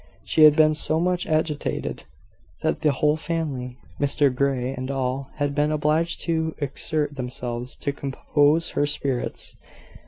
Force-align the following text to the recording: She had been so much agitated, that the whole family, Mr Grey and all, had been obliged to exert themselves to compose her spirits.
She 0.23 0.45
had 0.45 0.55
been 0.55 0.73
so 0.73 0.99
much 0.99 1.27
agitated, 1.27 2.05
that 2.63 2.79
the 2.81 2.91
whole 2.91 3.17
family, 3.17 3.77
Mr 3.99 4.33
Grey 4.33 4.73
and 4.73 4.89
all, 4.89 5.29
had 5.35 5.53
been 5.53 5.71
obliged 5.71 6.21
to 6.21 6.55
exert 6.57 7.15
themselves 7.17 7.75
to 7.75 7.91
compose 7.93 8.71
her 8.71 8.87
spirits. 8.87 9.55